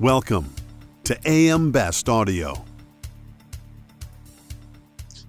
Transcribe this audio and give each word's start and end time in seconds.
Welcome 0.00 0.54
to 1.02 1.18
AM 1.26 1.72
Best 1.72 2.08
Audio. 2.08 2.64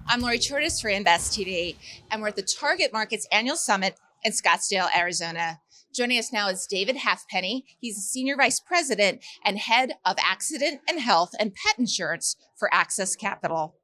I'm 0.06 0.20
Lori 0.20 0.38
Chortis 0.38 0.80
for 0.80 0.88
AM 0.88 1.02
Best 1.02 1.36
TV, 1.36 1.74
and 2.12 2.22
we're 2.22 2.28
at 2.28 2.36
the 2.36 2.42
Target 2.42 2.92
Markets 2.92 3.26
Annual 3.32 3.56
Summit 3.56 3.96
in 4.22 4.30
Scottsdale, 4.30 4.86
Arizona. 4.96 5.58
Joining 5.92 6.20
us 6.20 6.32
now 6.32 6.48
is 6.48 6.68
David 6.68 6.98
Halfpenny. 6.98 7.64
He's 7.80 7.96
the 7.96 8.00
Senior 8.00 8.36
Vice 8.36 8.60
President 8.60 9.24
and 9.44 9.58
Head 9.58 9.94
of 10.04 10.14
Accident 10.24 10.82
and 10.88 11.00
Health 11.00 11.32
and 11.40 11.52
Pet 11.52 11.76
Insurance 11.76 12.36
for 12.56 12.72
Axis 12.72 13.16
Capital. 13.16 13.74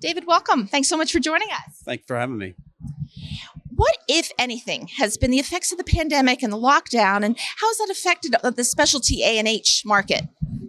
David, 0.00 0.26
welcome. 0.26 0.66
Thanks 0.66 0.88
so 0.88 0.98
much 0.98 1.12
for 1.12 1.20
joining 1.20 1.48
us. 1.50 1.80
Thank 1.82 2.00
you 2.00 2.06
for 2.06 2.18
having 2.18 2.36
me. 2.36 2.56
What, 3.80 3.96
if 4.08 4.30
anything, 4.38 4.88
has 4.98 5.16
been 5.16 5.30
the 5.30 5.38
effects 5.38 5.72
of 5.72 5.78
the 5.78 5.84
pandemic 5.84 6.42
and 6.42 6.52
the 6.52 6.58
lockdown, 6.58 7.24
and 7.24 7.34
how 7.38 7.66
has 7.66 7.78
that 7.78 7.88
affected 7.88 8.34
the 8.54 8.62
specialty 8.62 9.22
A&H 9.22 9.84
market? 9.86 10.24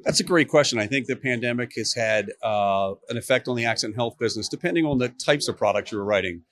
That's 0.05 0.21
a 0.21 0.23
great 0.23 0.47
question. 0.47 0.79
I 0.79 0.87
think 0.87 1.07
the 1.07 1.17
pandemic 1.17 1.73
has 1.75 1.93
had 1.93 2.31
uh, 2.41 2.93
an 3.09 3.17
effect 3.17 3.49
on 3.49 3.57
the 3.57 3.65
accident 3.65 3.97
health 3.97 4.17
business, 4.17 4.47
depending 4.47 4.85
on 4.85 4.97
the 4.97 5.09
types 5.09 5.49
of 5.49 5.57
products 5.57 5.91
you're 5.91 6.05
writing. 6.05 6.43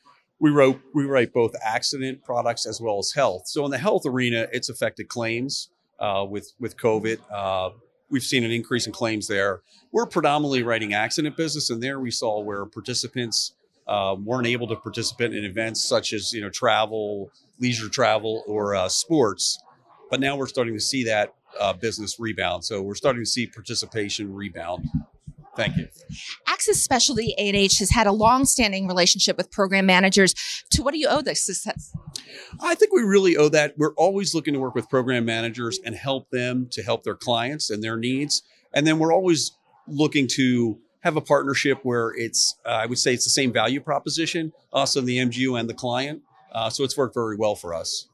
We 0.41 0.49
wrote 0.49 0.81
we 0.93 1.05
write 1.05 1.31
both 1.31 1.55
accident 1.63 2.25
products 2.25 2.65
as 2.65 2.81
well 2.81 2.99
as 2.99 3.13
health. 3.13 3.43
So 3.47 3.63
in 3.63 3.71
the 3.71 3.77
health 3.77 4.05
arena, 4.05 4.49
it's 4.51 4.67
affected 4.67 5.07
claims 5.07 5.69
uh, 5.97 6.25
with 6.29 6.51
with 6.59 6.75
COVID. 6.75 7.19
Uh, 7.31 7.69
we've 8.09 8.21
seen 8.21 8.43
an 8.43 8.51
increase 8.51 8.85
in 8.85 8.91
claims 8.91 9.27
there. 9.29 9.61
We're 9.93 10.07
predominantly 10.07 10.63
writing 10.63 10.93
accident 10.93 11.37
business, 11.37 11.69
and 11.69 11.81
there 11.81 12.01
we 12.01 12.11
saw 12.11 12.41
where 12.41 12.65
participants 12.65 13.53
uh, 13.89 14.15
weren't 14.23 14.45
able 14.45 14.67
to 14.67 14.75
participate 14.75 15.33
in 15.33 15.43
events 15.43 15.83
such 15.83 16.13
as 16.13 16.31
you 16.31 16.41
know 16.41 16.49
travel, 16.49 17.31
leisure 17.59 17.89
travel, 17.89 18.43
or 18.47 18.75
uh, 18.75 18.87
sports. 18.87 19.61
But 20.11 20.19
now 20.19 20.37
we're 20.37 20.47
starting 20.47 20.75
to 20.75 20.79
see 20.79 21.03
that 21.05 21.33
uh, 21.59 21.73
business 21.73 22.19
rebound. 22.19 22.63
So 22.63 22.81
we're 22.81 22.95
starting 22.95 23.23
to 23.23 23.29
see 23.29 23.47
participation 23.47 24.33
rebound. 24.33 24.87
Thank 25.55 25.75
you. 25.77 25.87
Axis 26.47 26.81
Specialty 26.81 27.33
A&H 27.37 27.79
has 27.79 27.89
had 27.89 28.07
a 28.07 28.11
long-standing 28.11 28.87
relationship 28.87 29.35
with 29.35 29.51
program 29.51 29.85
managers. 29.85 30.33
To 30.71 30.83
what 30.83 30.93
do 30.93 30.99
you 30.99 31.07
owe 31.09 31.21
this 31.21 31.43
success? 31.43 31.91
I 32.61 32.75
think 32.75 32.93
we 32.93 33.01
really 33.01 33.35
owe 33.35 33.49
that. 33.49 33.73
We're 33.77 33.93
always 33.95 34.33
looking 34.33 34.53
to 34.53 34.59
work 34.59 34.75
with 34.75 34.87
program 34.87 35.25
managers 35.25 35.79
and 35.83 35.95
help 35.95 36.29
them 36.29 36.67
to 36.71 36.83
help 36.83 37.03
their 37.03 37.15
clients 37.15 37.69
and 37.71 37.83
their 37.83 37.97
needs. 37.97 38.43
And 38.73 38.85
then 38.87 38.99
we're 38.99 39.13
always 39.13 39.51
looking 39.87 40.27
to 40.35 40.77
have 41.01 41.15
a 41.15 41.21
partnership 41.21 41.79
where 41.83 42.13
it's, 42.15 42.55
uh, 42.65 42.69
I 42.69 42.85
would 42.85 42.99
say, 42.99 43.13
it's 43.13 43.25
the 43.25 43.29
same 43.29 43.53
value 43.53 43.79
proposition, 43.79 44.53
us 44.73 44.95
and 44.95 45.07
the 45.07 45.17
MGU 45.17 45.59
and 45.59 45.69
the 45.69 45.73
client. 45.73 46.21
Uh, 46.51 46.69
so 46.69 46.83
it's 46.83 46.97
worked 46.97 47.13
very 47.13 47.35
well 47.35 47.55
for 47.55 47.73
us. 47.73 48.07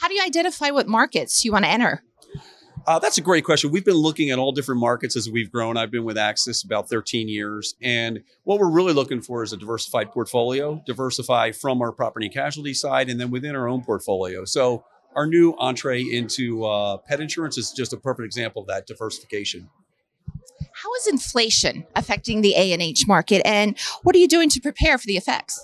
How 0.00 0.08
do 0.08 0.14
you 0.14 0.22
identify 0.22 0.70
what 0.70 0.86
markets 0.86 1.44
you 1.44 1.52
want 1.52 1.64
to 1.64 1.70
enter? 1.70 2.02
Uh, 2.86 3.00
that's 3.00 3.18
a 3.18 3.20
great 3.20 3.44
question. 3.44 3.72
We've 3.72 3.84
been 3.84 3.94
looking 3.94 4.30
at 4.30 4.38
all 4.38 4.52
different 4.52 4.80
markets 4.80 5.16
as 5.16 5.28
we've 5.28 5.50
grown. 5.50 5.76
I've 5.76 5.90
been 5.90 6.04
with 6.04 6.16
Axis 6.16 6.62
about 6.62 6.88
13 6.88 7.28
years. 7.28 7.74
And 7.82 8.22
what 8.44 8.60
we're 8.60 8.70
really 8.70 8.92
looking 8.92 9.20
for 9.20 9.42
is 9.42 9.52
a 9.52 9.56
diversified 9.56 10.12
portfolio, 10.12 10.80
diversify 10.86 11.50
from 11.50 11.82
our 11.82 11.90
property 11.90 12.26
and 12.26 12.34
casualty 12.34 12.74
side 12.74 13.10
and 13.10 13.18
then 13.18 13.30
within 13.32 13.56
our 13.56 13.66
own 13.68 13.82
portfolio. 13.82 14.44
So 14.44 14.84
our 15.16 15.26
new 15.26 15.56
entree 15.58 16.02
into 16.02 16.64
uh, 16.64 16.98
pet 16.98 17.20
insurance 17.20 17.58
is 17.58 17.72
just 17.72 17.92
a 17.92 17.96
perfect 17.96 18.26
example 18.26 18.62
of 18.62 18.68
that 18.68 18.86
diversification. 18.86 19.68
How 20.86 20.94
is 20.94 21.08
inflation 21.08 21.84
affecting 21.96 22.42
the 22.42 22.54
A&H 22.54 23.08
market 23.08 23.42
and 23.44 23.76
what 24.04 24.14
are 24.14 24.20
you 24.20 24.28
doing 24.28 24.48
to 24.50 24.60
prepare 24.60 24.98
for 24.98 25.06
the 25.06 25.16
effects? 25.16 25.60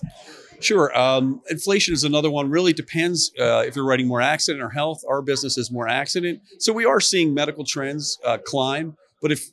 Sure. 0.58 0.96
Um, 0.98 1.40
inflation 1.48 1.94
is 1.94 2.02
another 2.02 2.28
one. 2.28 2.50
Really 2.50 2.72
depends 2.72 3.30
uh, 3.38 3.62
if 3.64 3.76
you're 3.76 3.84
writing 3.84 4.08
more 4.08 4.20
accident 4.20 4.64
or 4.64 4.68
health. 4.68 5.04
Our 5.08 5.22
business 5.22 5.56
is 5.56 5.70
more 5.70 5.86
accident. 5.86 6.40
So 6.58 6.72
we 6.72 6.86
are 6.86 6.98
seeing 6.98 7.32
medical 7.32 7.64
trends 7.64 8.18
uh, 8.24 8.38
climb. 8.38 8.96
But 9.20 9.30
if 9.30 9.50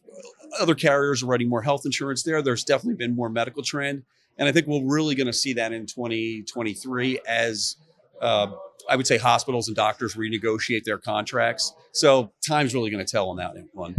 other 0.59 0.73
carriers 0.73 1.21
are 1.21 1.27
writing 1.27 1.49
more 1.49 1.61
health 1.61 1.85
insurance 1.85 2.23
there, 2.23 2.41
there's 2.41 2.63
definitely 2.63 2.95
been 2.95 3.15
more 3.15 3.29
medical 3.29 3.61
trend. 3.61 4.01
And 4.39 4.49
I 4.49 4.51
think 4.51 4.65
we're 4.65 4.83
really 4.83 5.13
going 5.13 5.27
to 5.27 5.33
see 5.33 5.53
that 5.53 5.71
in 5.71 5.85
2023 5.85 7.19
as 7.27 7.75
uh, 8.23 8.47
I 8.89 8.95
would 8.95 9.05
say 9.05 9.19
hospitals 9.19 9.67
and 9.67 9.75
doctors 9.75 10.15
renegotiate 10.15 10.83
their 10.83 10.97
contracts. 10.97 11.75
So 11.91 12.31
time's 12.47 12.73
really 12.73 12.89
going 12.89 13.05
to 13.05 13.11
tell 13.11 13.29
on 13.29 13.37
that 13.37 13.53
one. 13.73 13.93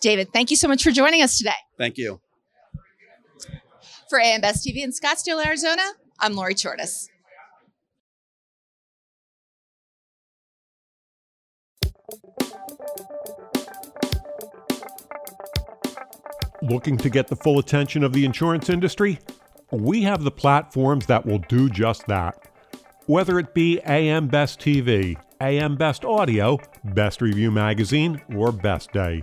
David, 0.00 0.32
thank 0.32 0.50
you 0.50 0.56
so 0.56 0.68
much 0.68 0.82
for 0.82 0.90
joining 0.90 1.22
us 1.22 1.38
today. 1.38 1.50
Thank 1.78 1.96
you. 1.96 2.20
For 4.08 4.20
AM 4.20 4.40
Best 4.40 4.64
TV 4.64 4.84
in 4.84 4.92
Scottsdale, 4.92 5.44
Arizona, 5.44 5.82
I'm 6.20 6.34
Lori 6.34 6.54
Chortis. 6.54 7.08
Looking 16.62 16.96
to 16.98 17.10
get 17.10 17.28
the 17.28 17.36
full 17.36 17.58
attention 17.58 18.02
of 18.02 18.12
the 18.12 18.24
insurance 18.24 18.70
industry? 18.70 19.18
We 19.70 20.02
have 20.02 20.22
the 20.24 20.30
platforms 20.30 21.06
that 21.06 21.24
will 21.24 21.38
do 21.48 21.68
just 21.68 22.06
that. 22.06 22.48
Whether 23.06 23.38
it 23.38 23.54
be 23.54 23.80
AM 23.86 24.28
Best 24.28 24.60
TV, 24.60 25.16
AM 25.40 25.76
Best 25.76 26.04
Audio, 26.04 26.58
Best 26.84 27.20
Review 27.20 27.50
Magazine, 27.50 28.22
or 28.34 28.52
Best 28.52 28.92
Day. 28.92 29.22